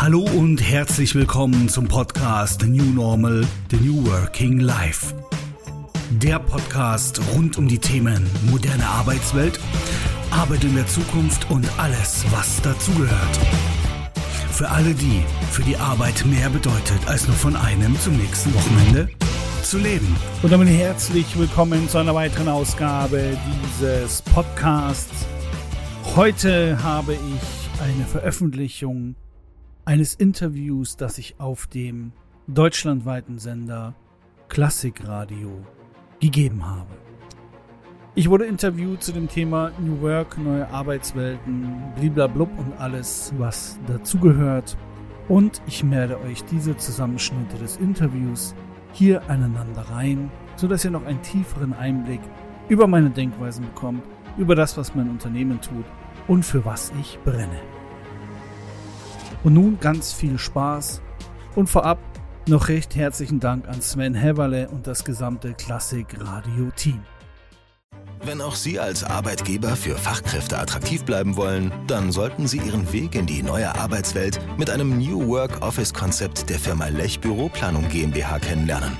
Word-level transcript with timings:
Hallo 0.00 0.20
und 0.22 0.62
herzlich 0.62 1.14
willkommen 1.14 1.68
zum 1.68 1.86
Podcast 1.86 2.62
The 2.62 2.68
New 2.68 2.94
Normal, 2.94 3.46
The 3.70 3.76
New 3.76 4.06
Working 4.06 4.58
Life. 4.58 5.14
Der 6.08 6.38
Podcast 6.38 7.20
rund 7.34 7.58
um 7.58 7.68
die 7.68 7.78
Themen 7.78 8.26
moderne 8.50 8.86
Arbeitswelt, 8.86 9.60
Arbeit 10.30 10.64
in 10.64 10.74
der 10.74 10.86
Zukunft 10.86 11.50
und 11.50 11.68
alles, 11.78 12.24
was 12.30 12.62
dazugehört. 12.62 13.38
Für 14.50 14.70
alle 14.70 14.94
die, 14.94 15.22
für 15.50 15.64
die 15.64 15.76
Arbeit 15.76 16.24
mehr 16.24 16.48
bedeutet, 16.48 17.06
als 17.06 17.26
nur 17.26 17.36
von 17.36 17.54
einem 17.54 17.94
zum 18.00 18.16
nächsten 18.16 18.54
Wochenende 18.54 19.10
zu 19.62 19.76
leben. 19.76 20.16
Und 20.42 20.50
damit 20.50 20.68
herzlich 20.68 21.38
willkommen 21.38 21.90
zu 21.90 21.98
einer 21.98 22.14
weiteren 22.14 22.48
Ausgabe 22.48 23.36
dieses 23.52 24.22
Podcasts. 24.22 25.26
Heute 26.16 26.82
habe 26.82 27.12
ich 27.12 27.82
eine 27.82 28.06
Veröffentlichung 28.06 29.14
eines 29.90 30.14
Interviews, 30.14 30.96
das 30.96 31.18
ich 31.18 31.40
auf 31.40 31.66
dem 31.66 32.12
deutschlandweiten 32.46 33.40
Sender 33.40 33.96
Klassikradio 34.48 35.50
gegeben 36.20 36.64
habe. 36.64 36.94
Ich 38.14 38.30
wurde 38.30 38.44
interviewt 38.44 39.02
zu 39.02 39.10
dem 39.10 39.26
Thema 39.26 39.72
New 39.80 40.00
Work, 40.00 40.38
neue 40.38 40.70
Arbeitswelten, 40.70 41.74
bliblablub 41.96 42.56
und 42.56 42.72
alles, 42.78 43.34
was 43.36 43.80
dazugehört. 43.88 44.78
Und 45.26 45.60
ich 45.66 45.90
werde 45.90 46.20
euch 46.20 46.44
diese 46.44 46.76
Zusammenschnitte 46.76 47.58
des 47.58 47.76
Interviews 47.78 48.54
hier 48.92 49.28
aneinander 49.28 49.82
rein, 49.90 50.30
sodass 50.54 50.84
ihr 50.84 50.92
noch 50.92 51.04
einen 51.04 51.22
tieferen 51.22 51.72
Einblick 51.72 52.20
über 52.68 52.86
meine 52.86 53.10
Denkweisen 53.10 53.64
bekommt, 53.64 54.04
über 54.38 54.54
das, 54.54 54.76
was 54.76 54.94
mein 54.94 55.10
Unternehmen 55.10 55.60
tut 55.60 55.84
und 56.28 56.44
für 56.44 56.64
was 56.64 56.92
ich 57.00 57.18
brenne. 57.24 57.79
Und 59.42 59.54
nun 59.54 59.78
ganz 59.80 60.12
viel 60.12 60.38
Spaß 60.38 61.00
und 61.56 61.68
vorab 61.68 61.98
noch 62.46 62.68
recht 62.68 62.96
herzlichen 62.96 63.40
Dank 63.40 63.68
an 63.68 63.80
Sven 63.80 64.14
Heverle 64.14 64.68
und 64.68 64.86
das 64.86 65.04
gesamte 65.04 65.54
Klassik 65.54 66.06
Radio 66.20 66.70
Team. 66.76 67.00
Wenn 68.22 68.42
auch 68.42 68.54
Sie 68.54 68.78
als 68.78 69.02
Arbeitgeber 69.02 69.76
für 69.76 69.96
Fachkräfte 69.96 70.58
attraktiv 70.58 71.04
bleiben 71.04 71.36
wollen, 71.36 71.72
dann 71.86 72.12
sollten 72.12 72.46
Sie 72.46 72.58
Ihren 72.58 72.92
Weg 72.92 73.14
in 73.14 73.24
die 73.24 73.42
neue 73.42 73.74
Arbeitswelt 73.74 74.38
mit 74.58 74.68
einem 74.68 74.98
New 74.98 75.26
Work 75.28 75.62
Office 75.62 75.94
Konzept 75.94 76.50
der 76.50 76.58
Firma 76.58 76.88
Lech 76.88 77.20
Büroplanung 77.20 77.88
GmbH 77.88 78.38
kennenlernen. 78.40 78.98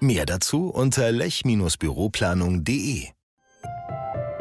Mehr 0.00 0.26
dazu 0.26 0.68
unter 0.68 1.12
lech-büroplanung.de. 1.12 3.06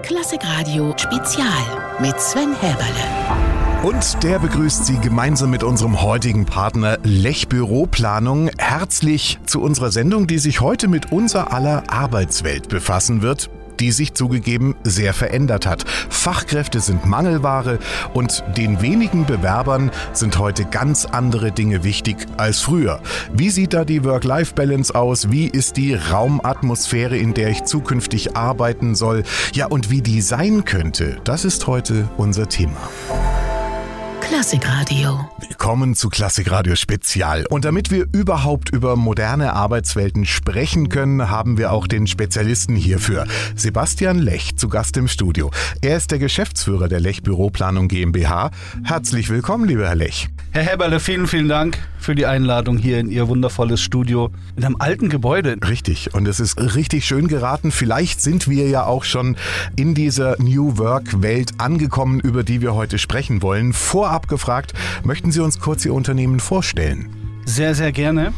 Klassikradio 0.01 0.93
Spezial 0.97 1.97
mit 1.99 2.19
Sven 2.19 2.55
Heberle. 2.59 3.54
Und 3.85 4.23
der 4.23 4.39
begrüßt 4.39 4.87
Sie 4.87 4.97
gemeinsam 4.97 5.51
mit 5.51 5.61
unserem 5.61 6.01
heutigen 6.01 6.47
Partner 6.47 6.97
Lech 7.03 7.47
Büroplanung 7.49 8.49
herzlich 8.57 9.37
zu 9.45 9.61
unserer 9.61 9.91
Sendung, 9.91 10.25
die 10.25 10.39
sich 10.39 10.59
heute 10.59 10.87
mit 10.87 11.11
unser 11.11 11.53
aller 11.53 11.83
Arbeitswelt 11.87 12.67
befassen 12.67 13.21
wird 13.21 13.51
die 13.79 13.91
sich 13.91 14.13
zugegeben 14.13 14.73
sehr 14.85 15.13
verändert 15.13 15.65
hat. 15.65 15.83
Fachkräfte 16.09 16.79
sind 16.79 17.05
Mangelware 17.05 17.77
und 18.13 18.41
den 18.55 18.81
wenigen 18.81 19.25
Bewerbern 19.25 19.91
sind 20.13 20.39
heute 20.39 20.63
ganz 20.63 21.03
andere 21.03 21.51
Dinge 21.51 21.83
wichtig 21.83 22.25
als 22.37 22.61
früher. 22.61 23.01
Wie 23.33 23.49
sieht 23.49 23.73
da 23.73 23.83
die 23.83 24.05
Work-Life-Balance 24.05 24.95
aus? 24.95 25.29
Wie 25.29 25.47
ist 25.47 25.75
die 25.75 25.93
Raumatmosphäre, 25.93 27.17
in 27.17 27.33
der 27.33 27.49
ich 27.49 27.65
zukünftig 27.65 28.37
arbeiten 28.37 28.95
soll? 28.95 29.23
Ja, 29.53 29.65
und 29.65 29.89
wie 29.89 30.01
die 30.01 30.21
sein 30.21 30.63
könnte, 30.63 31.17
das 31.25 31.43
ist 31.43 31.67
heute 31.67 32.07
unser 32.15 32.47
Thema. 32.47 32.77
Klassikradio. 34.27 35.29
Willkommen 35.39 35.93
zu 35.93 36.09
Klassikradio 36.09 36.75
Spezial. 36.75 37.45
Und 37.47 37.63
damit 37.63 37.91
wir 37.91 38.07
überhaupt 38.11 38.71
über 38.71 38.95
moderne 38.95 39.53
Arbeitswelten 39.53 40.25
sprechen 40.25 40.89
können, 40.89 41.29
haben 41.29 41.59
wir 41.59 41.71
auch 41.71 41.85
den 41.85 42.07
Spezialisten 42.07 42.75
hierfür, 42.75 43.27
Sebastian 43.55 44.17
Lech, 44.17 44.57
zu 44.57 44.67
Gast 44.67 44.97
im 44.97 45.07
Studio. 45.07 45.51
Er 45.81 45.97
ist 45.97 46.09
der 46.09 46.17
Geschäftsführer 46.17 46.87
der 46.87 47.01
Lech 47.01 47.21
Büroplanung 47.21 47.87
GmbH. 47.87 48.49
Herzlich 48.83 49.29
willkommen, 49.29 49.67
lieber 49.67 49.87
Herr 49.87 49.95
Lech. 49.95 50.27
Herr 50.51 50.63
Heberle, 50.63 50.99
vielen, 50.99 51.27
vielen 51.27 51.49
Dank 51.49 51.77
für 51.99 52.15
die 52.15 52.25
Einladung 52.25 52.77
hier 52.77 52.99
in 52.99 53.09
Ihr 53.09 53.27
wundervolles 53.27 53.81
Studio 53.81 54.31
in 54.55 54.63
einem 54.63 54.77
alten 54.79 55.09
Gebäude. 55.09 55.57
Richtig, 55.67 56.13
und 56.13 56.27
es 56.27 56.39
ist 56.39 56.57
richtig 56.75 57.05
schön 57.05 57.27
geraten. 57.27 57.71
Vielleicht 57.71 58.21
sind 58.21 58.47
wir 58.47 58.69
ja 58.69 58.85
auch 58.85 59.03
schon 59.03 59.35
in 59.75 59.95
dieser 59.95 60.41
New 60.41 60.77
Work-Welt 60.77 61.53
angekommen, 61.57 62.19
über 62.19 62.43
die 62.43 62.61
wir 62.61 62.73
heute 62.73 62.99
sprechen 62.99 63.41
wollen. 63.41 63.73
Vorab 63.73 64.14
gefragt, 64.23 64.73
möchten 65.03 65.31
Sie 65.31 65.39
uns 65.39 65.59
kurz 65.59 65.85
Ihr 65.85 65.93
Unternehmen 65.93 66.39
vorstellen? 66.39 67.09
Sehr, 67.45 67.75
sehr 67.75 67.91
gerne. 67.91 68.33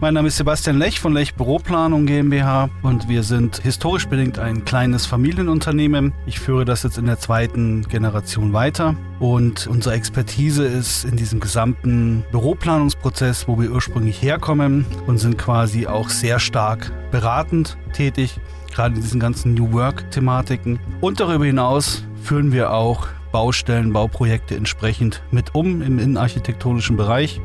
Mein 0.00 0.14
Name 0.14 0.28
ist 0.28 0.36
Sebastian 0.36 0.78
Lech 0.78 0.98
von 0.98 1.12
Lech 1.12 1.34
Büroplanung 1.34 2.06
GmbH 2.06 2.70
und 2.82 3.08
wir 3.08 3.22
sind 3.22 3.58
historisch 3.58 4.06
bedingt 4.06 4.38
ein 4.38 4.64
kleines 4.64 5.06
Familienunternehmen. 5.06 6.12
Ich 6.26 6.40
führe 6.40 6.64
das 6.64 6.82
jetzt 6.82 6.98
in 6.98 7.06
der 7.06 7.18
zweiten 7.18 7.82
Generation 7.88 8.52
weiter 8.52 8.96
und 9.20 9.68
unsere 9.68 9.94
Expertise 9.94 10.64
ist 10.64 11.04
in 11.04 11.16
diesem 11.16 11.38
gesamten 11.38 12.24
Büroplanungsprozess, 12.32 13.46
wo 13.46 13.60
wir 13.60 13.70
ursprünglich 13.70 14.22
herkommen 14.22 14.86
und 15.06 15.18
sind 15.18 15.38
quasi 15.38 15.86
auch 15.86 16.08
sehr 16.08 16.40
stark 16.40 16.92
beratend 17.10 17.76
tätig, 17.92 18.40
gerade 18.72 18.96
in 18.96 19.02
diesen 19.02 19.20
ganzen 19.20 19.54
New 19.54 19.72
Work-Thematiken. 19.72 20.80
Und 21.00 21.20
darüber 21.20 21.44
hinaus 21.44 22.04
führen 22.22 22.52
wir 22.52 22.72
auch 22.72 23.08
Baustellen, 23.32 23.92
Bauprojekte 23.92 24.56
entsprechend 24.56 25.22
mit 25.30 25.54
um 25.54 25.82
im 25.82 25.98
innenarchitektonischen 25.98 26.96
Bereich 26.96 27.40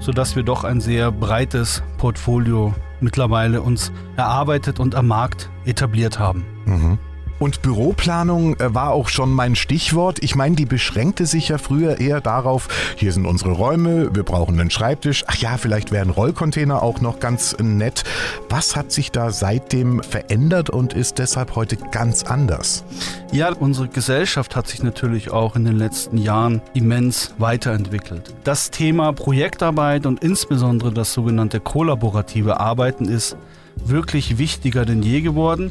sodass 0.00 0.36
wir 0.36 0.42
doch 0.42 0.64
ein 0.64 0.80
sehr 0.80 1.10
breites 1.12 1.82
Portfolio 1.98 2.74
mittlerweile 3.00 3.62
uns 3.62 3.92
erarbeitet 4.16 4.80
und 4.80 4.94
am 4.94 5.06
Markt 5.06 5.50
etabliert 5.64 6.18
haben. 6.18 6.44
Mhm. 6.64 6.98
Und 7.38 7.62
Büroplanung 7.62 8.58
äh, 8.58 8.74
war 8.74 8.90
auch 8.90 9.08
schon 9.08 9.32
mein 9.32 9.54
Stichwort. 9.54 10.18
Ich 10.22 10.34
meine, 10.34 10.56
die 10.56 10.66
beschränkte 10.66 11.26
sich 11.26 11.48
ja 11.48 11.58
früher 11.58 12.00
eher 12.00 12.20
darauf, 12.20 12.68
hier 12.96 13.12
sind 13.12 13.26
unsere 13.26 13.52
Räume, 13.52 14.14
wir 14.14 14.24
brauchen 14.24 14.58
einen 14.60 14.70
Schreibtisch. 14.70 15.24
Ach 15.28 15.36
ja, 15.36 15.56
vielleicht 15.56 15.92
wären 15.92 16.10
Rollcontainer 16.10 16.82
auch 16.82 17.00
noch 17.00 17.20
ganz 17.20 17.56
nett. 17.60 18.04
Was 18.48 18.74
hat 18.74 18.90
sich 18.90 19.12
da 19.12 19.30
seitdem 19.30 20.02
verändert 20.02 20.70
und 20.70 20.94
ist 20.94 21.18
deshalb 21.18 21.54
heute 21.54 21.76
ganz 21.76 22.24
anders? 22.24 22.84
Ja, 23.30 23.52
unsere 23.52 23.88
Gesellschaft 23.88 24.56
hat 24.56 24.66
sich 24.66 24.82
natürlich 24.82 25.30
auch 25.30 25.54
in 25.54 25.64
den 25.64 25.76
letzten 25.76 26.18
Jahren 26.18 26.60
immens 26.74 27.34
weiterentwickelt. 27.38 28.34
Das 28.44 28.70
Thema 28.70 29.12
Projektarbeit 29.12 30.06
und 30.06 30.24
insbesondere 30.24 30.92
das 30.92 31.12
sogenannte 31.12 31.60
kollaborative 31.60 32.58
Arbeiten 32.58 33.04
ist 33.04 33.36
wirklich 33.84 34.38
wichtiger 34.38 34.84
denn 34.84 35.02
je 35.02 35.20
geworden 35.20 35.70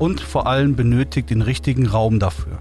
und 0.00 0.20
vor 0.20 0.48
allem 0.48 0.74
benötigt 0.74 1.30
den 1.30 1.42
richtigen 1.42 1.86
Raum 1.86 2.18
dafür. 2.18 2.58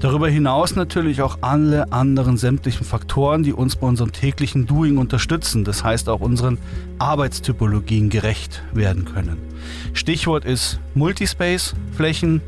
Darüber 0.00 0.28
hinaus 0.28 0.76
natürlich 0.76 1.22
auch 1.22 1.38
alle 1.40 1.90
anderen 1.92 2.36
sämtlichen 2.36 2.84
Faktoren, 2.84 3.42
die 3.42 3.54
uns 3.54 3.76
bei 3.76 3.86
unserem 3.86 4.12
täglichen 4.12 4.66
Doing 4.66 4.98
unterstützen, 4.98 5.64
das 5.64 5.82
heißt 5.82 6.10
auch 6.10 6.20
unseren 6.20 6.58
Arbeitstypologien 6.98 8.10
gerecht 8.10 8.62
werden 8.74 9.06
können. 9.06 9.38
Stichwort 9.94 10.44
ist 10.44 10.78
Multispace-Flächen 10.94 12.42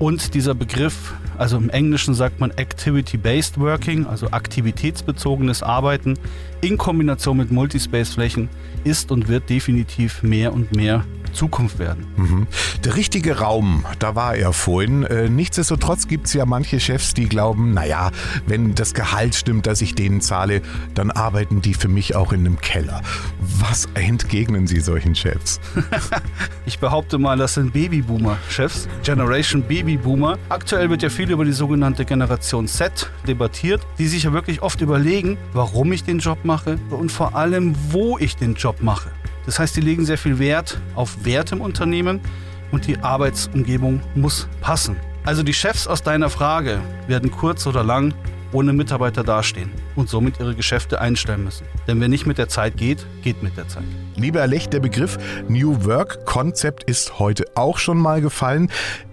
und 0.00 0.34
dieser 0.34 0.54
Begriff, 0.54 1.14
also 1.38 1.58
im 1.58 1.70
Englischen 1.70 2.14
sagt 2.14 2.40
man 2.40 2.50
Activity-Based 2.50 3.60
Working, 3.60 4.06
also 4.06 4.30
aktivitätsbezogenes 4.32 5.62
Arbeiten 5.62 6.14
in 6.60 6.76
Kombination 6.76 7.36
mit 7.36 7.52
Multispace-Flächen 7.52 8.48
ist 8.82 9.12
und 9.12 9.28
wird 9.28 9.48
definitiv 9.48 10.22
mehr 10.22 10.52
und 10.52 10.74
mehr 10.74 11.04
Zukunft 11.32 11.78
werden. 11.78 12.06
Mhm. 12.16 12.46
Der 12.84 12.96
richtige 12.96 13.38
Raum, 13.38 13.84
da 13.98 14.14
war 14.14 14.34
er 14.34 14.52
vorhin. 14.52 15.04
Äh, 15.04 15.28
nichtsdestotrotz 15.28 16.08
gibt 16.08 16.26
es 16.26 16.32
ja 16.32 16.46
manche 16.46 16.80
Chefs, 16.80 17.14
die 17.14 17.28
glauben, 17.28 17.74
naja, 17.74 18.10
wenn 18.46 18.74
das 18.74 18.94
Gehalt 18.94 19.34
stimmt, 19.34 19.66
das 19.66 19.80
ich 19.80 19.94
denen 19.94 20.20
zahle, 20.20 20.62
dann 20.94 21.10
arbeiten 21.10 21.60
die 21.60 21.74
für 21.74 21.88
mich 21.88 22.14
auch 22.14 22.32
in 22.32 22.40
einem 22.40 22.60
Keller. 22.60 23.02
Was 23.40 23.88
entgegnen 23.94 24.66
Sie 24.66 24.80
solchen 24.80 25.14
Chefs? 25.14 25.60
ich 26.66 26.78
behaupte 26.78 27.18
mal, 27.18 27.36
das 27.36 27.54
sind 27.54 27.72
Babyboomer-Chefs, 27.72 28.88
Generation 29.02 29.62
Babyboomer. 29.62 30.38
Aktuell 30.48 30.90
wird 30.90 31.02
ja 31.02 31.08
viel 31.08 31.30
über 31.30 31.44
die 31.44 31.52
sogenannte 31.52 32.04
Generation 32.04 32.68
Z 32.68 33.10
debattiert, 33.26 33.86
die 33.98 34.06
sich 34.06 34.24
ja 34.24 34.32
wirklich 34.32 34.62
oft 34.62 34.80
überlegen, 34.80 35.38
warum 35.52 35.92
ich 35.92 36.04
den 36.04 36.18
Job 36.18 36.38
mache 36.44 36.78
und 36.90 37.12
vor 37.12 37.34
allem, 37.34 37.74
wo 37.90 38.18
ich 38.18 38.36
den 38.36 38.54
Job 38.54 38.82
mache. 38.82 39.10
Das 39.46 39.58
heißt, 39.58 39.76
die 39.76 39.80
legen 39.80 40.04
sehr 40.04 40.18
viel 40.18 40.38
Wert 40.38 40.80
auf 40.94 41.24
Wert 41.24 41.52
im 41.52 41.60
Unternehmen 41.60 42.20
und 42.72 42.86
die 42.86 42.98
Arbeitsumgebung 42.98 44.00
muss 44.14 44.48
passen. 44.60 44.96
Also 45.24 45.42
die 45.42 45.54
Chefs 45.54 45.86
aus 45.86 46.02
deiner 46.02 46.30
Frage 46.30 46.80
werden 47.06 47.30
kurz 47.30 47.66
oder 47.66 47.82
lang 47.82 48.12
ohne 48.56 48.72
Mitarbeiter 48.72 49.22
dastehen 49.22 49.70
und 49.96 50.08
somit 50.08 50.40
ihre 50.40 50.54
Geschäfte 50.54 50.98
einstellen 50.98 51.44
müssen. 51.44 51.66
Denn 51.86 52.00
wer 52.00 52.08
nicht 52.08 52.24
mit 52.24 52.38
der 52.38 52.48
Zeit 52.48 52.78
geht, 52.78 53.06
geht 53.22 53.42
mit 53.42 53.58
der 53.58 53.68
Zeit. 53.68 53.84
Lieber 54.16 54.40
Herr 54.40 54.46
Lech, 54.46 54.70
der 54.70 54.80
Begriff 54.80 55.18
New 55.46 55.84
Work 55.84 56.24
Konzept 56.24 56.84
ist 56.84 57.18
heute 57.18 57.44
auch 57.54 57.76
schon 57.76 57.98
mal 57.98 58.22
gefallen. 58.22 58.70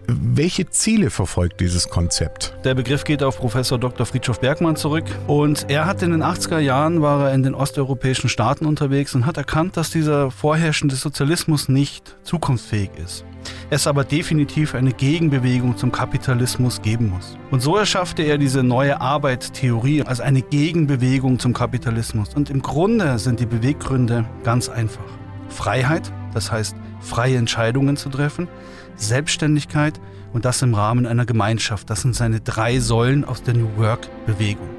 Welche 0.07 0.69
Ziele 0.69 1.09
verfolgt 1.09 1.59
dieses 1.59 1.89
Konzept? 1.89 2.55
Der 2.63 2.73
Begriff 2.73 3.03
geht 3.03 3.21
auf 3.21 3.37
Professor 3.37 3.77
Dr. 3.77 4.05
Friedhof 4.05 4.39
Bergmann 4.39 4.77
zurück 4.77 5.05
und 5.27 5.69
er 5.69 5.85
hat 5.87 6.01
in 6.03 6.11
den 6.11 6.23
80er 6.23 6.59
Jahren 6.59 7.01
war 7.01 7.27
er 7.27 7.33
in 7.33 7.43
den 7.43 7.53
osteuropäischen 7.53 8.29
Staaten 8.29 8.65
unterwegs 8.65 9.13
und 9.13 9.25
hat 9.25 9.35
erkannt, 9.35 9.75
dass 9.75 9.91
dieser 9.91 10.31
vorherrschende 10.31 10.95
Sozialismus 10.95 11.67
nicht 11.67 12.15
zukunftsfähig 12.23 12.91
ist. 13.03 13.25
Es 13.69 13.87
aber 13.87 14.03
definitiv 14.03 14.75
eine 14.75 14.93
Gegenbewegung 14.93 15.77
zum 15.77 15.91
Kapitalismus 15.91 16.81
geben 16.81 17.09
muss. 17.09 17.37
Und 17.51 17.61
so 17.61 17.77
erschaffte 17.77 18.23
er 18.23 18.37
diese 18.37 18.63
neue 18.63 19.01
Arbeitstheorie 19.01 20.03
als 20.03 20.19
eine 20.19 20.41
Gegenbewegung 20.41 21.39
zum 21.39 21.53
Kapitalismus. 21.53 22.33
Und 22.35 22.49
im 22.49 22.61
Grunde 22.61 23.19
sind 23.19 23.39
die 23.39 23.45
Beweggründe 23.45 24.25
ganz 24.43 24.69
einfach. 24.69 25.05
Freiheit, 25.49 26.11
das 26.33 26.51
heißt 26.51 26.75
freie 26.99 27.37
Entscheidungen 27.37 27.97
zu 27.97 28.09
treffen, 28.09 28.47
Selbstständigkeit 28.95 29.99
und 30.33 30.45
das 30.45 30.61
im 30.61 30.73
Rahmen 30.73 31.05
einer 31.05 31.25
Gemeinschaft. 31.25 31.89
Das 31.89 32.01
sind 32.01 32.15
seine 32.15 32.41
drei 32.41 32.79
Säulen 32.79 33.23
aus 33.23 33.43
der 33.43 33.53
New 33.53 33.69
Work-Bewegung. 33.77 34.69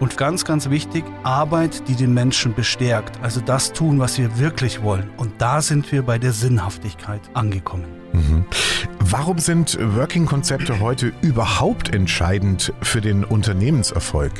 Und 0.00 0.16
ganz, 0.16 0.44
ganz 0.44 0.68
wichtig, 0.70 1.04
Arbeit, 1.22 1.86
die 1.88 1.94
den 1.94 2.12
Menschen 2.12 2.54
bestärkt. 2.54 3.22
Also 3.22 3.40
das 3.40 3.72
tun, 3.72 4.00
was 4.00 4.18
wir 4.18 4.38
wirklich 4.38 4.82
wollen. 4.82 5.10
Und 5.16 5.32
da 5.38 5.62
sind 5.62 5.92
wir 5.92 6.02
bei 6.02 6.18
der 6.18 6.32
Sinnhaftigkeit 6.32 7.20
angekommen. 7.34 7.84
Mhm. 8.12 8.44
Warum 8.98 9.38
sind 9.38 9.78
Working-Konzepte 9.78 10.80
heute 10.80 11.12
überhaupt 11.20 11.94
entscheidend 11.94 12.72
für 12.82 13.00
den 13.00 13.24
Unternehmenserfolg? 13.24 14.32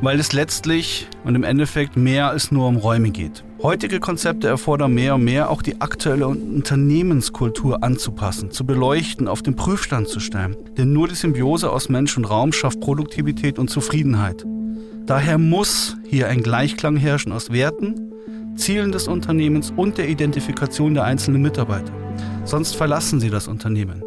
Weil 0.00 0.18
es 0.18 0.32
letztlich 0.32 1.08
und 1.24 1.34
im 1.34 1.44
Endeffekt 1.44 1.96
mehr 1.96 2.30
als 2.30 2.50
nur 2.50 2.66
um 2.66 2.76
Räume 2.76 3.10
geht. 3.10 3.44
Heutige 3.62 4.00
Konzepte 4.00 4.48
erfordern 4.48 4.92
mehr 4.92 5.14
und 5.14 5.22
mehr, 5.22 5.48
auch 5.48 5.62
die 5.62 5.80
aktuelle 5.80 6.26
Unternehmenskultur 6.26 7.84
anzupassen, 7.84 8.50
zu 8.50 8.66
beleuchten, 8.66 9.28
auf 9.28 9.40
den 9.40 9.54
Prüfstand 9.54 10.08
zu 10.08 10.18
stellen. 10.18 10.56
Denn 10.76 10.92
nur 10.92 11.06
die 11.06 11.14
Symbiose 11.14 11.70
aus 11.70 11.88
Mensch 11.88 12.16
und 12.16 12.24
Raum 12.24 12.52
schafft 12.52 12.80
Produktivität 12.80 13.60
und 13.60 13.70
Zufriedenheit. 13.70 14.44
Daher 15.06 15.38
muss 15.38 15.96
hier 16.04 16.26
ein 16.26 16.42
Gleichklang 16.42 16.96
herrschen 16.96 17.30
aus 17.30 17.52
Werten, 17.52 18.12
Zielen 18.56 18.90
des 18.90 19.06
Unternehmens 19.06 19.72
und 19.76 19.96
der 19.96 20.08
Identifikation 20.08 20.94
der 20.94 21.04
einzelnen 21.04 21.40
Mitarbeiter. 21.40 22.01
Sonst 22.44 22.76
verlassen 22.76 23.20
sie 23.20 23.30
das 23.30 23.48
Unternehmen. 23.48 24.02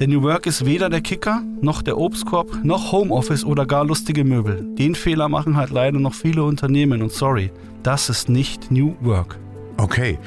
Denn 0.00 0.10
New 0.10 0.22
Work 0.22 0.46
ist 0.46 0.64
weder 0.64 0.90
der 0.90 1.00
Kicker, 1.00 1.42
noch 1.60 1.82
der 1.82 1.98
Obstkorb, 1.98 2.64
noch 2.64 2.92
Homeoffice 2.92 3.44
oder 3.44 3.66
gar 3.66 3.84
lustige 3.84 4.24
Möbel. 4.24 4.64
Den 4.76 4.94
Fehler 4.94 5.28
machen 5.28 5.56
halt 5.56 5.70
leider 5.70 5.98
noch 5.98 6.14
viele 6.14 6.42
Unternehmen 6.42 7.02
und 7.02 7.12
sorry, 7.12 7.50
das 7.82 8.08
ist 8.08 8.28
nicht 8.28 8.70
New 8.70 8.94
Work. 9.00 9.38
Okay, 9.76 10.18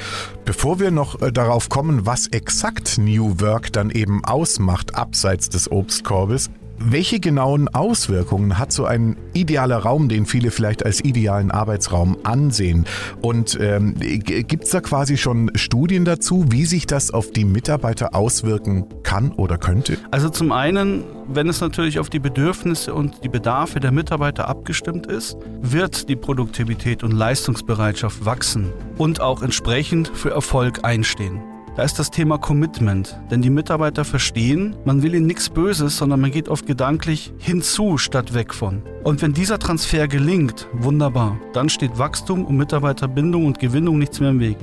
bevor 0.45 0.79
wir 0.79 0.91
noch 0.91 1.21
äh, 1.21 1.31
darauf 1.31 1.69
kommen, 1.69 2.05
was 2.05 2.27
exakt 2.27 2.97
New 2.97 3.39
Work 3.39 3.71
dann 3.71 3.89
eben 3.89 4.23
ausmacht, 4.25 4.95
abseits 4.95 5.49
des 5.49 5.71
Obstkorbes, 5.71 6.49
welche 6.79 7.19
genauen 7.19 7.67
Auswirkungen 7.69 8.57
hat 8.57 8.71
so 8.71 8.85
ein 8.85 9.17
idealer 9.33 9.77
Raum, 9.77 10.09
den 10.09 10.25
viele 10.25 10.51
vielleicht 10.51 10.85
als 10.85 11.03
idealen 11.03 11.51
Arbeitsraum 11.51 12.17
ansehen? 12.23 12.85
Und 13.21 13.57
ähm, 13.59 13.95
gibt 13.97 14.63
es 14.65 14.71
da 14.71 14.81
quasi 14.81 15.17
schon 15.17 15.51
Studien 15.55 16.05
dazu, 16.05 16.45
wie 16.49 16.65
sich 16.65 16.85
das 16.85 17.11
auf 17.11 17.31
die 17.31 17.45
Mitarbeiter 17.45 18.15
auswirken 18.15 18.85
kann 19.03 19.31
oder 19.31 19.57
könnte? 19.57 19.97
Also 20.11 20.29
zum 20.29 20.51
einen, 20.51 21.03
wenn 21.27 21.49
es 21.49 21.61
natürlich 21.61 21.99
auf 21.99 22.09
die 22.09 22.19
Bedürfnisse 22.19 22.93
und 22.93 23.23
die 23.23 23.29
Bedarfe 23.29 23.79
der 23.79 23.91
Mitarbeiter 23.91 24.47
abgestimmt 24.47 25.07
ist, 25.07 25.37
wird 25.61 26.09
die 26.09 26.15
Produktivität 26.15 27.03
und 27.03 27.11
Leistungsbereitschaft 27.11 28.25
wachsen 28.25 28.71
und 28.97 29.21
auch 29.21 29.41
entsprechend 29.41 30.09
für 30.13 30.31
Erfolg 30.31 30.83
einstehen. 30.83 31.41
Da 31.77 31.83
ist 31.83 31.99
das 31.99 32.09
Thema 32.09 32.39
Commitment, 32.39 33.21
denn 33.29 33.43
die 33.43 33.51
Mitarbeiter 33.51 34.03
verstehen, 34.03 34.75
man 34.83 35.03
will 35.03 35.13
ihnen 35.13 35.27
nichts 35.27 35.47
Böses, 35.47 35.95
sondern 35.95 36.19
man 36.19 36.31
geht 36.31 36.49
oft 36.49 36.65
gedanklich 36.65 37.31
hinzu 37.37 37.99
statt 37.99 38.33
weg 38.33 38.51
von. 38.55 38.81
Und 39.03 39.21
wenn 39.21 39.31
dieser 39.31 39.59
Transfer 39.59 40.07
gelingt, 40.07 40.67
wunderbar, 40.73 41.39
dann 41.53 41.69
steht 41.69 41.99
Wachstum 41.99 42.45
und 42.45 42.57
Mitarbeiterbindung 42.57 43.45
und 43.45 43.59
Gewinnung 43.59 43.99
nichts 43.99 44.19
mehr 44.19 44.31
im 44.31 44.39
Weg. 44.39 44.57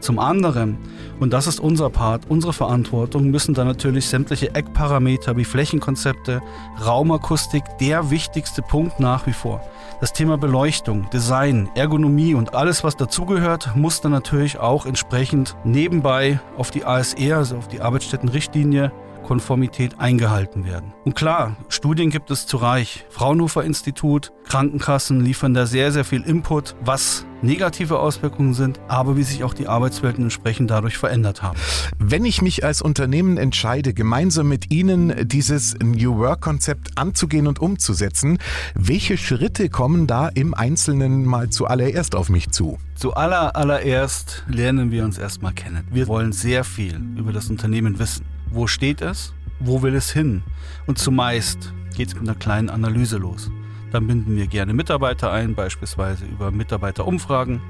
Zum 0.00 0.18
anderen, 0.18 0.78
und 1.20 1.32
das 1.32 1.46
ist 1.46 1.60
unser 1.60 1.90
Part, 1.90 2.22
unsere 2.28 2.52
Verantwortung, 2.52 3.30
müssen 3.30 3.54
da 3.54 3.64
natürlich 3.64 4.06
sämtliche 4.06 4.54
Eckparameter 4.54 5.36
wie 5.36 5.44
Flächenkonzepte, 5.44 6.42
Raumakustik 6.84 7.64
der 7.80 8.10
wichtigste 8.10 8.62
Punkt 8.62 9.00
nach 9.00 9.26
wie 9.26 9.32
vor. 9.32 9.60
Das 10.00 10.12
Thema 10.12 10.36
Beleuchtung, 10.36 11.08
Design, 11.10 11.70
Ergonomie 11.74 12.34
und 12.34 12.54
alles, 12.54 12.84
was 12.84 12.96
dazugehört, 12.96 13.74
muss 13.74 14.00
dann 14.00 14.12
natürlich 14.12 14.58
auch 14.58 14.84
entsprechend 14.84 15.56
nebenbei 15.64 16.38
auf 16.56 16.70
die 16.70 16.84
ASE, 16.84 17.34
also 17.34 17.56
auf 17.56 17.68
die 17.68 17.80
Arbeitsstättenrichtlinie, 17.80 18.92
Konformität 19.26 19.98
eingehalten 19.98 20.64
werden. 20.64 20.92
Und 21.04 21.16
klar, 21.16 21.56
Studien 21.68 22.10
gibt 22.10 22.30
es 22.30 22.46
zu 22.46 22.58
reich. 22.58 23.04
Fraunhofer 23.10 23.64
Institut, 23.64 24.32
Krankenkassen 24.44 25.20
liefern 25.20 25.52
da 25.52 25.66
sehr, 25.66 25.90
sehr 25.90 26.04
viel 26.04 26.22
Input, 26.22 26.76
was 26.80 27.26
negative 27.42 27.98
Auswirkungen 27.98 28.54
sind, 28.54 28.80
aber 28.88 29.16
wie 29.16 29.24
sich 29.24 29.42
auch 29.42 29.52
die 29.52 29.66
Arbeitswelten 29.66 30.24
entsprechend 30.24 30.70
dadurch 30.70 30.96
verändert 30.96 31.42
haben. 31.42 31.58
Wenn 31.98 32.24
ich 32.24 32.40
mich 32.40 32.64
als 32.64 32.80
Unternehmen 32.82 33.36
entscheide, 33.36 33.94
gemeinsam 33.94 34.48
mit 34.48 34.72
Ihnen 34.72 35.28
dieses 35.28 35.76
New 35.82 36.18
Work-Konzept 36.18 36.96
anzugehen 36.96 37.48
und 37.48 37.58
umzusetzen, 37.58 38.38
welche 38.74 39.18
Schritte 39.18 39.68
kommen 39.68 40.06
da 40.06 40.28
im 40.28 40.54
Einzelnen 40.54 41.24
mal 41.24 41.50
zuallererst 41.50 42.14
auf 42.14 42.28
mich 42.28 42.50
zu? 42.50 42.78
Zuallererst 42.94 44.44
lernen 44.48 44.92
wir 44.92 45.04
uns 45.04 45.18
erstmal 45.18 45.52
kennen. 45.52 45.86
Wir 45.90 46.06
wollen 46.06 46.32
sehr 46.32 46.64
viel 46.64 47.00
über 47.16 47.32
das 47.32 47.50
Unternehmen 47.50 47.98
wissen. 47.98 48.35
Wo 48.50 48.66
steht 48.66 49.00
es? 49.00 49.34
Wo 49.60 49.82
will 49.82 49.94
es 49.94 50.12
hin? 50.12 50.42
Und 50.86 50.98
zumeist 50.98 51.72
geht 51.96 52.08
es 52.08 52.14
mit 52.14 52.22
einer 52.22 52.38
kleinen 52.38 52.70
Analyse 52.70 53.16
los. 53.16 53.50
Dann 53.92 54.06
binden 54.06 54.36
wir 54.36 54.46
gerne 54.46 54.74
Mitarbeiter 54.74 55.32
ein, 55.32 55.54
beispielsweise 55.54 56.26
über 56.26 56.50
Mitarbeiterumfragen, 56.50 57.60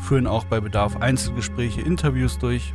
führen 0.00 0.26
auch 0.26 0.44
bei 0.44 0.60
Bedarf 0.60 0.96
Einzelgespräche, 0.96 1.80
Interviews 1.80 2.38
durch 2.38 2.74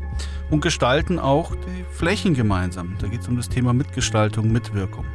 und 0.50 0.62
gestalten 0.62 1.19
auch 1.19 1.56
die 1.56 1.86
Flächen 1.92 2.34
gemeinsam. 2.34 2.96
Da 3.00 3.07
geht 3.07 3.22
es 3.22 3.28
um 3.28 3.38
das 3.38 3.50
Thema 3.50 3.74
Mitgestaltung, 3.74 4.51
Mitwirkung. 4.51 5.06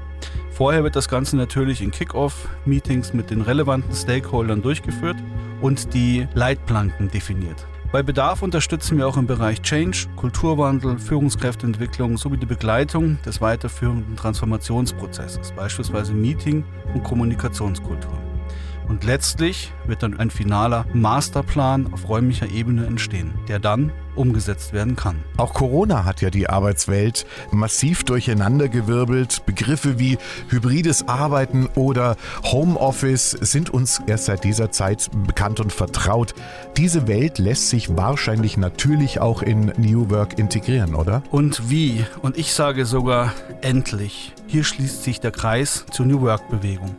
Vorher 0.51 0.85
wird 0.85 0.95
das 0.95 1.09
Ganze 1.09 1.37
natürlich 1.37 1.83
in 1.83 1.91
Kick-Off-Meetings 1.91 3.13
mit 3.13 3.31
den 3.31 3.41
relevanten 3.41 3.93
Stakeholdern 3.93 4.63
durchgeführt 4.63 5.17
und 5.61 5.93
die 5.95 6.29
Leitplanken 6.35 7.11
definiert. 7.11 7.67
Bei 7.95 8.03
Bedarf 8.03 8.43
unterstützen 8.43 8.99
wir 8.99 9.07
auch 9.07 9.17
im 9.17 9.29
Bereich 9.29 9.63
Change, 9.63 10.09
Kulturwandel, 10.17 10.99
Führungskräfteentwicklung 10.99 12.17
sowie 12.17 12.39
die 12.39 12.45
Begleitung 12.45 13.23
des 13.25 13.41
weiterführenden 13.41 14.17
Transformationsprozesses, 14.17 15.53
beispielsweise 15.53 16.13
Meeting- 16.13 16.65
und 16.93 17.05
Kommunikationskultur. 17.05 18.34
Und 18.89 19.05
letztlich 19.05 19.73
wird 19.87 20.03
dann 20.03 20.19
ein 20.19 20.31
finaler 20.31 20.87
Masterplan 20.93 21.93
auf 21.93 22.09
räumlicher 22.09 22.51
Ebene 22.51 22.87
entstehen, 22.87 23.33
der 23.49 23.59
dann 23.59 23.93
umgesetzt 24.15 24.73
werden 24.73 24.95
kann. 24.95 25.17
Auch 25.37 25.55
Corona 25.55 26.05
hat 26.05 26.21
ja 26.21 26.31
die 26.31 26.49
Arbeitswelt 26.49 27.27
massiv 27.51 28.05
durcheinandergewirbelt. 28.05 29.45
Begriffe 29.47 29.99
wie 29.99 30.19
hybrides 30.49 31.09
Arbeiten 31.09 31.67
oder 31.75 32.17
Homeoffice 32.45 33.31
sind 33.31 33.71
uns 33.71 34.01
erst 34.07 34.27
seit 34.27 34.45
dieser 34.45 34.71
Zeit 34.71 35.11
bekannt 35.27 35.61
und 35.61 35.73
vertraut. 35.73 36.35
Diese 36.77 37.09
Welt 37.09 37.39
lässt 37.39 37.71
sich 37.71 37.97
wahrscheinlich 37.97 38.57
natürlich 38.57 39.21
auch 39.21 39.43
in 39.43 39.73
New 39.77 40.11
Work 40.11 40.39
integrieren, 40.39 40.95
oder? 40.95 41.23
Und 41.31 41.71
wie? 41.71 42.05
Und 42.23 42.39
ich 42.39 42.53
sage 42.53 42.87
sogar 42.87 43.33
endlich. 43.63 44.33
Hier 44.47 44.63
schließt 44.63 45.03
sich 45.03 45.21
der 45.21 45.33
Kreis 45.33 45.87
zur 45.91 46.07
New 46.07 46.21
Work-Bewegung. 46.21 46.95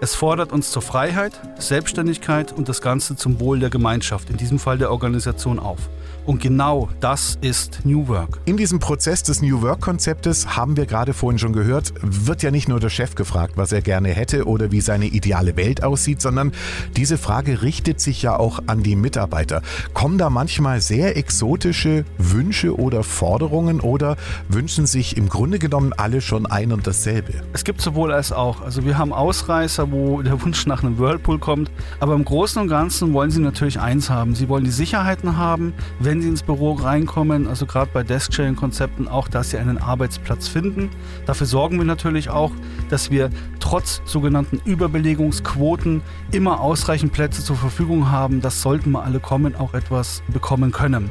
Es 0.00 0.14
fordert 0.14 0.52
uns 0.52 0.70
zur 0.70 0.80
Freiheit, 0.80 1.32
Selbstständigkeit 1.58 2.52
und 2.52 2.68
das 2.68 2.80
Ganze 2.80 3.16
zum 3.16 3.40
Wohl 3.40 3.58
der 3.58 3.68
Gemeinschaft, 3.68 4.30
in 4.30 4.36
diesem 4.36 4.60
Fall 4.60 4.78
der 4.78 4.92
Organisation 4.92 5.58
auf. 5.58 5.90
Und 6.28 6.42
genau 6.42 6.90
das 7.00 7.38
ist 7.40 7.80
New 7.84 8.06
Work. 8.06 8.40
In 8.44 8.58
diesem 8.58 8.80
Prozess 8.80 9.22
des 9.22 9.40
New 9.40 9.62
Work-Konzeptes 9.62 10.58
haben 10.58 10.76
wir 10.76 10.84
gerade 10.84 11.14
vorhin 11.14 11.38
schon 11.38 11.54
gehört, 11.54 11.94
wird 12.02 12.42
ja 12.42 12.50
nicht 12.50 12.68
nur 12.68 12.80
der 12.80 12.90
Chef 12.90 13.14
gefragt, 13.14 13.54
was 13.56 13.72
er 13.72 13.80
gerne 13.80 14.10
hätte 14.10 14.46
oder 14.46 14.70
wie 14.70 14.82
seine 14.82 15.06
ideale 15.06 15.56
Welt 15.56 15.82
aussieht, 15.82 16.20
sondern 16.20 16.52
diese 16.98 17.16
Frage 17.16 17.62
richtet 17.62 18.02
sich 18.02 18.20
ja 18.20 18.36
auch 18.36 18.60
an 18.66 18.82
die 18.82 18.94
Mitarbeiter. 18.94 19.62
Kommen 19.94 20.18
da 20.18 20.28
manchmal 20.28 20.82
sehr 20.82 21.16
exotische 21.16 22.04
Wünsche 22.18 22.78
oder 22.78 23.04
Forderungen 23.04 23.80
oder 23.80 24.18
wünschen 24.50 24.84
sich 24.84 25.16
im 25.16 25.30
Grunde 25.30 25.58
genommen 25.58 25.94
alle 25.96 26.20
schon 26.20 26.44
ein 26.44 26.72
und 26.72 26.86
dasselbe? 26.86 27.40
Es 27.54 27.64
gibt 27.64 27.80
sowohl 27.80 28.12
als 28.12 28.32
auch. 28.32 28.60
Also 28.60 28.84
wir 28.84 28.98
haben 28.98 29.14
Ausreißer, 29.14 29.90
wo 29.90 30.20
der 30.20 30.42
Wunsch 30.42 30.66
nach 30.66 30.82
einem 30.82 30.98
Whirlpool 30.98 31.38
kommt. 31.38 31.70
Aber 32.00 32.12
im 32.12 32.26
Großen 32.26 32.60
und 32.60 32.68
Ganzen 32.68 33.14
wollen 33.14 33.30
sie 33.30 33.40
natürlich 33.40 33.80
eins 33.80 34.10
haben. 34.10 34.34
Sie 34.34 34.50
wollen 34.50 34.64
die 34.64 34.70
Sicherheiten 34.70 35.38
haben, 35.38 35.72
wenn 35.98 36.17
sie 36.20 36.28
ins 36.28 36.42
Büro 36.42 36.72
reinkommen, 36.72 37.46
also 37.46 37.66
gerade 37.66 37.90
bei 37.92 38.02
Desk-Sharing-Konzepten 38.02 39.08
auch, 39.08 39.28
dass 39.28 39.50
sie 39.50 39.58
einen 39.58 39.78
Arbeitsplatz 39.78 40.48
finden. 40.48 40.90
Dafür 41.26 41.46
sorgen 41.46 41.78
wir 41.78 41.84
natürlich 41.84 42.30
auch, 42.30 42.52
dass 42.88 43.10
wir 43.10 43.30
trotz 43.60 44.00
sogenannten 44.04 44.60
Überbelegungsquoten 44.64 46.02
immer 46.32 46.60
ausreichend 46.60 47.12
Plätze 47.12 47.44
zur 47.44 47.56
Verfügung 47.56 48.10
haben. 48.10 48.40
Das 48.40 48.62
sollten 48.62 48.92
wir 48.92 49.04
alle 49.04 49.20
kommen, 49.20 49.54
auch 49.54 49.74
etwas 49.74 50.22
bekommen 50.32 50.72
können. 50.72 51.10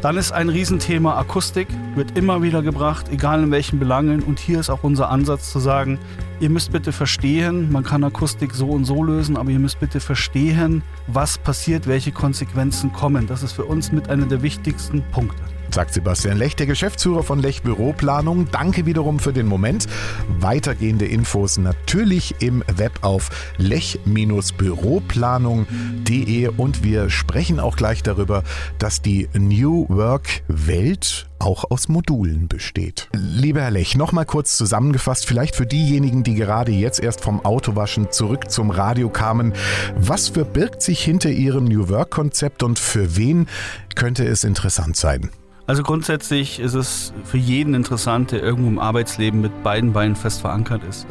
Dann 0.00 0.16
ist 0.16 0.30
ein 0.30 0.48
Riesenthema 0.48 1.18
Akustik, 1.18 1.66
wird 1.96 2.16
immer 2.16 2.40
wieder 2.40 2.62
gebracht, 2.62 3.06
egal 3.10 3.42
in 3.42 3.50
welchen 3.50 3.80
Belangen. 3.80 4.22
Und 4.22 4.38
hier 4.38 4.60
ist 4.60 4.70
auch 4.70 4.84
unser 4.84 5.10
Ansatz 5.10 5.50
zu 5.50 5.58
sagen, 5.58 5.98
ihr 6.38 6.50
müsst 6.50 6.70
bitte 6.70 6.92
verstehen, 6.92 7.72
man 7.72 7.82
kann 7.82 8.04
Akustik 8.04 8.54
so 8.54 8.68
und 8.68 8.84
so 8.84 9.02
lösen, 9.02 9.36
aber 9.36 9.50
ihr 9.50 9.58
müsst 9.58 9.80
bitte 9.80 9.98
verstehen, 9.98 10.82
was 11.08 11.36
passiert, 11.36 11.88
welche 11.88 12.12
Konsequenzen 12.12 12.92
kommen. 12.92 13.26
Das 13.26 13.42
ist 13.42 13.52
für 13.52 13.64
uns 13.64 13.90
mit 13.90 14.08
einer 14.08 14.26
der 14.26 14.42
wichtigsten 14.42 15.02
Punkte 15.10 15.42
sagt 15.70 15.94
Sebastian 15.94 16.38
Lech, 16.38 16.56
der 16.56 16.66
Geschäftsführer 16.66 17.22
von 17.22 17.40
Lech 17.40 17.62
Büroplanung. 17.62 18.48
Danke 18.50 18.86
wiederum 18.86 19.18
für 19.18 19.32
den 19.32 19.46
Moment. 19.46 19.86
Weitergehende 20.40 21.06
Infos 21.06 21.58
natürlich 21.58 22.34
im 22.40 22.64
Web 22.76 22.98
auf 23.02 23.30
lech-büroplanung.de 23.58 26.48
und 26.56 26.84
wir 26.84 27.10
sprechen 27.10 27.60
auch 27.60 27.76
gleich 27.76 28.02
darüber, 28.02 28.42
dass 28.78 29.02
die 29.02 29.28
New 29.34 29.86
Work 29.88 30.42
Welt 30.48 31.28
auch 31.38 31.70
aus 31.70 31.88
Modulen 31.88 32.48
besteht. 32.48 33.08
Lieber 33.12 33.62
Herr 33.62 33.70
Lech, 33.70 33.96
nochmal 33.96 34.26
kurz 34.26 34.56
zusammengefasst, 34.56 35.26
vielleicht 35.26 35.54
für 35.54 35.66
diejenigen, 35.66 36.22
die 36.22 36.34
gerade 36.34 36.72
jetzt 36.72 37.00
erst 37.00 37.20
vom 37.20 37.44
Autowaschen 37.44 38.10
zurück 38.10 38.50
zum 38.50 38.70
Radio 38.70 39.08
kamen, 39.08 39.52
was 39.96 40.28
verbirgt 40.28 40.82
sich 40.82 41.02
hinter 41.02 41.30
Ihrem 41.30 41.64
New 41.64 41.88
Work 41.88 42.10
Konzept 42.10 42.62
und 42.62 42.78
für 42.78 43.16
wen 43.16 43.46
könnte 43.94 44.26
es 44.26 44.44
interessant 44.44 44.96
sein? 44.96 45.30
Also 45.68 45.82
grundsätzlich 45.82 46.60
ist 46.60 46.72
es 46.72 47.12
für 47.24 47.36
jeden 47.36 47.74
interessant, 47.74 48.32
der 48.32 48.42
irgendwo 48.42 48.70
im 48.70 48.78
Arbeitsleben 48.78 49.42
mit 49.42 49.62
beiden 49.62 49.92
Beinen 49.92 50.16
fest 50.16 50.40
verankert 50.40 50.82
ist. 50.88 51.06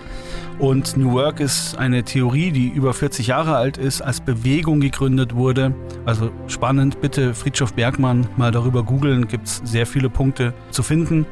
Und 0.57 0.97
New 0.97 1.11
Work 1.11 1.39
ist 1.39 1.77
eine 1.77 2.01
Theorie, 2.01 2.51
die 2.51 2.69
über 2.69 2.95
40 2.95 3.27
Jahre 3.27 3.55
alt 3.55 3.77
ist, 3.77 4.01
als 4.01 4.19
Bewegung 4.19 4.79
gegründet 4.79 5.35
wurde. 5.35 5.75
Also 6.05 6.31
spannend, 6.47 7.01
bitte 7.01 7.35
Friedhof 7.35 7.73
Bergmann 7.73 8.27
mal 8.35 8.49
darüber 8.49 8.81
googeln, 8.81 9.27
gibt 9.27 9.45
es 9.45 9.61
sehr 9.63 9.85
viele 9.85 10.09
Punkte 10.09 10.55
zu 10.71 10.81
finden. 10.81 11.27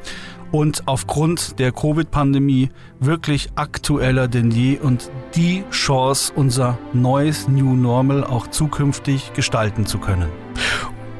Und 0.52 0.84
aufgrund 0.86 1.58
der 1.58 1.72
Covid-Pandemie 1.72 2.68
wirklich 3.00 3.50
aktueller 3.56 4.28
denn 4.28 4.52
je 4.52 4.78
und 4.78 5.10
die 5.34 5.64
Chance, 5.72 6.32
unser 6.36 6.78
neues 6.92 7.48
New 7.48 7.74
Normal 7.74 8.22
auch 8.22 8.46
zukünftig 8.46 9.32
gestalten 9.32 9.84
zu 9.84 9.98
können. 9.98 10.28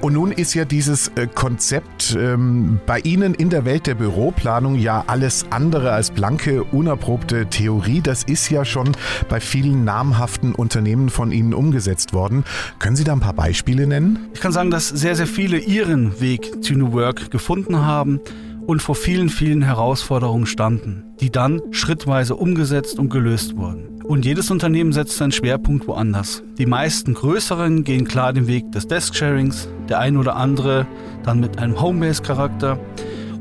Und 0.01 0.13
nun 0.13 0.31
ist 0.31 0.55
ja 0.55 0.65
dieses 0.65 1.09
äh, 1.17 1.27
Konzept 1.27 2.17
ähm, 2.19 2.81
bei 2.87 3.01
Ihnen 3.01 3.35
in 3.35 3.51
der 3.51 3.65
Welt 3.65 3.87
der 3.87 3.95
Büroplanung 3.95 4.77
ja 4.77 5.05
alles 5.07 5.47
andere 5.51 5.93
als 5.93 6.11
blanke, 6.11 6.63
unerprobte 6.65 7.47
Theorie. 7.47 8.01
Das 8.03 8.23
ist 8.23 8.51
ja 8.51 8.65
schon 8.65 8.93
bei 9.29 9.41
vielen 9.41 9.85
namhaften 9.85 10.55
Unternehmen 10.55 11.09
von 11.09 11.33
Ihnen 11.33 11.55
umgesetzt 11.55 12.13
worden. 12.13 12.45
Können 12.79 12.97
Sie 12.97 13.05
da 13.05 13.13
ein 13.13 13.21
paar 13.21 13.35
Beispiele 13.35 13.87
nennen? 13.87 14.29
Ich 14.35 14.41
kann 14.41 14.53
sagen, 14.53 14.71
dass 14.71 14.89
sehr, 14.89 15.17
sehr 15.17 15.27
viele 15.27 15.59
ihren 15.59 16.21
Weg 16.21 16.63
zu 16.63 16.75
New 16.75 16.93
Work 16.93 17.31
gefunden 17.31 17.79
haben 17.79 18.21
und 18.67 18.83
vor 18.83 18.95
vielen, 18.95 19.29
vielen 19.29 19.63
Herausforderungen 19.63 20.47
standen, 20.47 21.05
die 21.21 21.31
dann 21.31 21.61
schrittweise 21.71 22.37
umgesetzt 22.37 22.99
und 22.99 23.09
gelöst 23.09 23.57
wurden. 23.57 23.96
Und 24.09 24.25
jedes 24.25 24.53
Unternehmen 24.53 24.93
setzt 24.93 25.17
seinen 25.17 25.33
Schwerpunkt 25.33 25.89
woanders. 25.89 26.45
Die 26.59 26.67
meisten 26.67 27.15
größeren 27.15 27.83
gehen 27.83 28.07
klar 28.07 28.33
den 28.33 28.47
Weg 28.47 28.71
des 28.71 28.87
Desk-Sharings, 28.87 29.69
der 29.89 29.99
ein 29.99 30.17
oder 30.17 30.37
andere 30.37 30.87
dann 31.25 31.41
mit 31.41 31.59
einem 31.59 31.81
Homebase-Charakter 31.81 32.79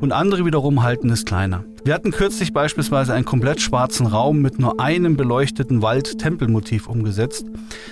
und 0.02 0.12
andere 0.12 0.44
wiederum 0.44 0.82
halten 0.82 1.12
es 1.12 1.24
kleiner. 1.24 1.64
Wir 1.84 1.94
hatten 1.94 2.10
kürzlich 2.10 2.52
beispielsweise 2.52 3.14
einen 3.14 3.26
komplett 3.26 3.62
schwarzen 3.62 4.08
Raum 4.08 4.42
mit 4.42 4.58
nur 4.58 4.80
einem 4.80 5.16
beleuchteten 5.16 5.84
Wald-Tempelmotiv 5.84 6.88
umgesetzt, 6.88 7.46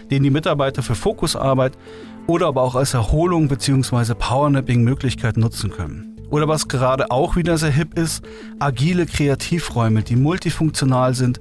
den 0.10 0.24
die 0.24 0.32
Mitarbeiter 0.32 0.82
für 0.82 0.96
Fokusarbeit 0.96 1.78
oder 2.26 2.48
aber 2.48 2.64
auch 2.64 2.74
als 2.74 2.96
Erholung 2.96 3.50
bzw. 3.50 4.16
Powernapping-Möglichkeit 4.16 5.38
nutzen 5.38 5.70
können. 5.70 6.13
Oder 6.30 6.48
was 6.48 6.68
gerade 6.68 7.12
auch 7.12 7.36
wieder 7.36 7.58
sehr 7.58 7.70
hip 7.70 7.98
ist, 7.98 8.24
agile 8.60 9.06
Kreativräume, 9.06 10.02
die 10.02 10.16
multifunktional 10.16 11.14
sind, 11.14 11.40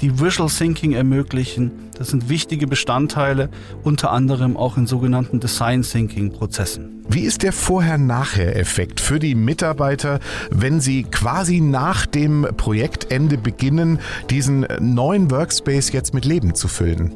die 0.00 0.20
Visual 0.20 0.50
Thinking 0.50 0.92
ermöglichen. 0.92 1.70
Das 1.96 2.08
sind 2.08 2.28
wichtige 2.28 2.66
Bestandteile, 2.66 3.48
unter 3.82 4.10
anderem 4.10 4.56
auch 4.56 4.76
in 4.76 4.86
sogenannten 4.86 5.40
Design 5.40 5.82
Thinking 5.82 6.32
Prozessen. 6.32 7.02
Wie 7.08 7.20
ist 7.20 7.42
der 7.42 7.52
Vorher-Nachher-Effekt 7.52 9.00
für 9.00 9.18
die 9.18 9.34
Mitarbeiter, 9.34 10.20
wenn 10.50 10.80
sie 10.80 11.04
quasi 11.04 11.60
nach 11.60 12.04
dem 12.06 12.46
Projektende 12.56 13.38
beginnen, 13.38 13.98
diesen 14.30 14.66
neuen 14.80 15.30
Workspace 15.30 15.92
jetzt 15.92 16.12
mit 16.12 16.24
Leben 16.24 16.54
zu 16.54 16.68
füllen? 16.68 17.14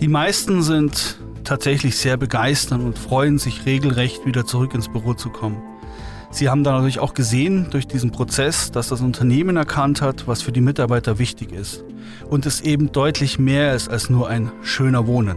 Die 0.00 0.08
meisten 0.08 0.62
sind 0.62 1.18
tatsächlich 1.44 1.96
sehr 1.96 2.16
begeistert 2.16 2.80
und 2.80 2.98
freuen 2.98 3.38
sich 3.38 3.66
regelrecht 3.66 4.26
wieder 4.26 4.46
zurück 4.46 4.74
ins 4.74 4.88
Büro 4.88 5.14
zu 5.14 5.30
kommen. 5.30 5.62
Sie 6.32 6.48
haben 6.48 6.64
dann 6.64 6.76
natürlich 6.76 6.98
auch 6.98 7.12
gesehen 7.12 7.66
durch 7.70 7.86
diesen 7.86 8.10
Prozess, 8.10 8.72
dass 8.72 8.88
das 8.88 9.02
Unternehmen 9.02 9.58
erkannt 9.58 10.00
hat, 10.00 10.26
was 10.26 10.40
für 10.40 10.50
die 10.50 10.62
Mitarbeiter 10.62 11.18
wichtig 11.18 11.52
ist. 11.52 11.84
Und 12.30 12.46
es 12.46 12.62
eben 12.62 12.90
deutlich 12.90 13.38
mehr 13.38 13.74
ist 13.74 13.90
als 13.90 14.08
nur 14.08 14.30
ein 14.30 14.50
schöner 14.62 15.06
Wohnen. 15.06 15.36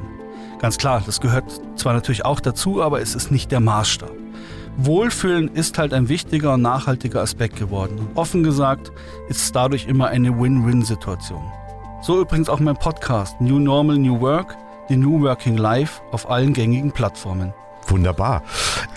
Ganz 0.59 0.77
klar, 0.77 1.03
das 1.05 1.19
gehört 1.19 1.43
zwar 1.75 1.93
natürlich 1.93 2.23
auch 2.23 2.39
dazu, 2.39 2.81
aber 2.81 3.01
es 3.01 3.13
ist 3.13 3.29
nicht 3.29 3.51
der 3.51 3.59
Maßstab. 3.59 4.09
Wohlfühlen 4.77 5.49
ist 5.53 5.77
halt 5.77 5.93
ein 5.93 6.07
wichtiger 6.07 6.53
und 6.53 6.61
nachhaltiger 6.61 7.21
Aspekt 7.21 7.57
geworden. 7.57 7.99
Und 7.99 8.15
offen 8.15 8.43
gesagt 8.43 8.93
ist 9.27 9.41
es 9.41 9.51
dadurch 9.51 9.87
immer 9.87 10.07
eine 10.07 10.39
Win-Win-Situation. 10.39 11.43
So 12.01 12.21
übrigens 12.21 12.47
auch 12.47 12.61
mein 12.61 12.77
Podcast 12.77 13.41
New 13.41 13.59
Normal 13.59 13.97
New 13.97 14.21
Work, 14.21 14.55
die 14.87 14.95
New 14.95 15.21
Working 15.21 15.57
Life 15.57 16.01
auf 16.11 16.29
allen 16.29 16.53
gängigen 16.53 16.93
Plattformen. 16.93 17.53
Wunderbar. 17.87 18.43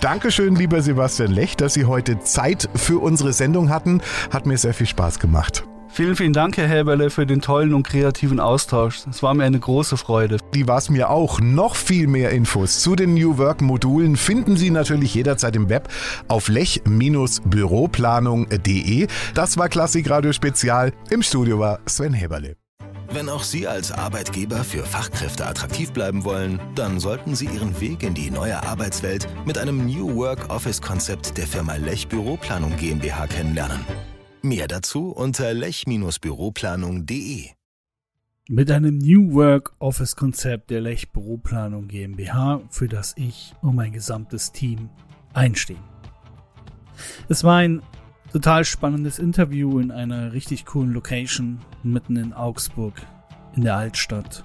Dankeschön, 0.00 0.54
lieber 0.54 0.82
Sebastian 0.82 1.32
Lech, 1.32 1.56
dass 1.56 1.74
Sie 1.74 1.84
heute 1.84 2.20
Zeit 2.20 2.68
für 2.74 3.00
unsere 3.00 3.32
Sendung 3.32 3.70
hatten. 3.70 4.00
Hat 4.30 4.46
mir 4.46 4.58
sehr 4.58 4.74
viel 4.74 4.86
Spaß 4.86 5.18
gemacht. 5.18 5.64
Vielen, 5.90 6.16
vielen 6.16 6.32
Dank, 6.32 6.56
Herr 6.56 6.68
Heberle, 6.68 7.10
für 7.10 7.26
den 7.26 7.40
tollen 7.40 7.74
und 7.74 7.82
kreativen 7.82 8.38
Austausch. 8.38 9.00
Es 9.10 9.20
war 9.22 9.34
mir 9.34 9.42
eine 9.44 9.58
große 9.58 9.96
Freude. 9.96 10.36
Die 10.54 10.68
war 10.68 10.78
es 10.78 10.90
mir 10.90 11.10
auch. 11.10 11.40
Noch 11.40 11.74
viel 11.74 12.06
mehr 12.06 12.30
Infos 12.30 12.78
zu 12.80 12.94
den 12.94 13.14
New 13.14 13.36
Work 13.38 13.62
Modulen 13.62 14.16
finden 14.16 14.56
Sie 14.56 14.70
natürlich 14.70 15.14
jederzeit 15.14 15.56
im 15.56 15.68
Web 15.68 15.88
auf 16.28 16.46
lech-büroplanung.de. 16.46 19.08
Das 19.34 19.58
war 19.58 19.68
Klassikradio 19.68 20.32
Spezial. 20.32 20.92
Im 21.10 21.22
Studio 21.22 21.58
war 21.58 21.80
Sven 21.86 22.12
Heberle. 22.12 22.54
Wenn 23.10 23.30
auch 23.30 23.42
Sie 23.42 23.66
als 23.66 23.90
Arbeitgeber 23.90 24.64
für 24.64 24.84
Fachkräfte 24.84 25.46
attraktiv 25.46 25.92
bleiben 25.92 26.24
wollen, 26.24 26.60
dann 26.74 27.00
sollten 27.00 27.34
Sie 27.34 27.46
Ihren 27.46 27.80
Weg 27.80 28.02
in 28.02 28.12
die 28.12 28.30
neue 28.30 28.62
Arbeitswelt 28.62 29.26
mit 29.46 29.56
einem 29.56 29.86
New 29.86 30.14
Work 30.16 30.50
Office 30.50 30.82
Konzept 30.82 31.38
der 31.38 31.46
Firma 31.46 31.76
Lech 31.76 32.08
Büroplanung 32.08 32.76
GmbH 32.76 33.26
kennenlernen. 33.26 33.80
Mehr 34.42 34.68
dazu 34.68 35.08
unter 35.08 35.54
lech-büroplanung.de. 35.54 37.46
Mit 38.50 38.70
einem 38.70 38.98
New 38.98 39.32
Work 39.32 39.74
Office 39.78 40.14
Konzept 40.14 40.68
der 40.68 40.82
Lech 40.82 41.10
Büroplanung 41.10 41.88
GmbH, 41.88 42.60
für 42.68 42.88
das 42.88 43.14
ich 43.16 43.54
und 43.62 43.74
mein 43.74 43.92
gesamtes 43.92 44.52
Team 44.52 44.90
einstehen. 45.32 45.82
Es 47.28 47.42
war 47.42 47.56
ein 47.56 47.80
total 48.32 48.64
spannendes 48.64 49.18
Interview 49.18 49.78
in 49.78 49.90
einer 49.90 50.32
richtig 50.32 50.66
coolen 50.66 50.92
Location 50.92 51.60
mitten 51.82 52.16
in 52.16 52.32
Augsburg, 52.32 52.94
in 53.54 53.62
der 53.62 53.76
Altstadt. 53.76 54.44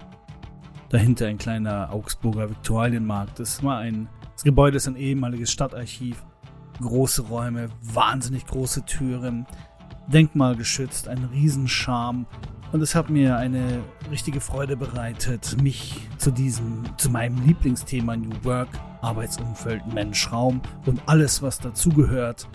Dahinter 0.89 1.27
ein 1.27 1.37
kleiner 1.37 1.91
Augsburger 1.91 2.49
Viktualienmarkt. 2.49 3.39
Das 3.39 3.63
war 3.63 3.79
ein, 3.79 4.07
das 4.33 4.43
Gebäude 4.43 4.77
ist 4.77 4.87
ein 4.87 4.95
ehemaliges 4.95 5.51
Stadtarchiv. 5.51 6.23
Große 6.79 7.23
Räume, 7.23 7.67
wahnsinnig 7.81 8.45
große 8.45 8.85
Türen, 8.85 9.45
denkmalgeschützt, 10.07 11.07
ein 11.07 11.23
Riesenscharme. 11.25 12.25
Und 12.71 12.81
es 12.81 12.95
hat 12.95 13.09
mir 13.09 13.37
eine 13.37 13.83
richtige 14.09 14.41
Freude 14.41 14.75
bereitet, 14.75 15.61
mich 15.61 16.07
zu 16.17 16.31
diesem, 16.31 16.83
zu 16.97 17.11
meinem 17.11 17.45
Lieblingsthema 17.45 18.15
New 18.15 18.43
Work, 18.43 18.69
Arbeitsumfeld, 19.01 19.93
Mensch, 19.93 20.31
Raum 20.31 20.61
und 20.85 21.01
alles, 21.05 21.43
was 21.43 21.59
dazugehört, 21.59 22.47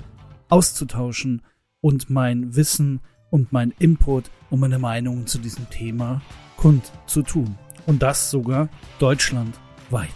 auszutauschen 0.48 1.42
und 1.80 2.10
mein 2.10 2.56
Wissen 2.56 3.00
und 3.30 3.52
mein 3.52 3.72
Input 3.78 4.30
und 4.50 4.60
meine 4.60 4.78
Meinungen 4.78 5.26
zu 5.26 5.38
diesem 5.38 5.68
Thema 5.70 6.20
kundzutun. 6.56 7.56
Und 7.86 8.02
das 8.02 8.30
sogar 8.30 8.68
deutschlandweit. 8.98 10.08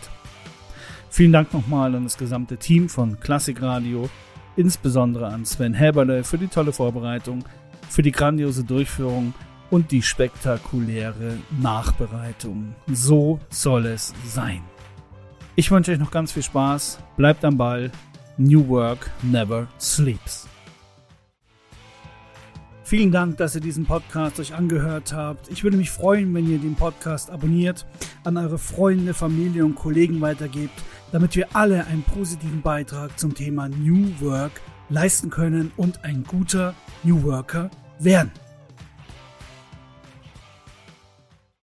Vielen 1.10 1.32
Dank 1.32 1.52
nochmal 1.52 1.94
an 1.94 2.04
das 2.04 2.16
gesamte 2.16 2.56
Team 2.56 2.88
von 2.88 3.20
Klassikradio, 3.20 4.08
insbesondere 4.56 5.26
an 5.26 5.44
Sven 5.44 5.74
Häberle 5.74 6.24
für 6.24 6.38
die 6.38 6.48
tolle 6.48 6.72
Vorbereitung, 6.72 7.44
für 7.88 8.02
die 8.02 8.12
grandiose 8.12 8.64
Durchführung 8.64 9.34
und 9.70 9.90
die 9.90 10.02
spektakuläre 10.02 11.38
Nachbereitung. 11.60 12.74
So 12.88 13.40
soll 13.48 13.86
es 13.86 14.14
sein. 14.26 14.62
Ich 15.54 15.70
wünsche 15.70 15.92
euch 15.92 15.98
noch 15.98 16.10
ganz 16.10 16.32
viel 16.32 16.42
Spaß, 16.42 16.98
bleibt 17.16 17.44
am 17.44 17.58
Ball. 17.58 17.90
New 18.38 18.66
Work 18.68 19.10
never 19.22 19.66
sleeps. 19.80 20.48
Vielen 22.84 23.10
Dank, 23.10 23.38
dass 23.38 23.54
ihr 23.54 23.60
diesen 23.62 23.86
Podcast 23.86 24.38
euch 24.38 24.54
angehört 24.54 25.14
habt. 25.14 25.48
Ich 25.50 25.64
würde 25.64 25.78
mich 25.78 25.90
freuen, 25.90 26.34
wenn 26.34 26.50
ihr 26.50 26.58
den 26.58 26.74
Podcast 26.74 27.30
abonniert, 27.30 27.86
an 28.24 28.36
eure 28.36 28.58
Freunde, 28.58 29.14
Familie 29.14 29.64
und 29.64 29.76
Kollegen 29.76 30.20
weitergebt, 30.20 30.74
damit 31.10 31.34
wir 31.34 31.56
alle 31.56 31.86
einen 31.86 32.02
positiven 32.02 32.60
Beitrag 32.60 33.18
zum 33.18 33.34
Thema 33.34 33.68
New 33.68 34.10
Work 34.20 34.52
leisten 34.90 35.30
können 35.30 35.72
und 35.78 36.04
ein 36.04 36.24
guter 36.24 36.74
New 37.02 37.22
Worker 37.22 37.70
werden. 37.98 38.30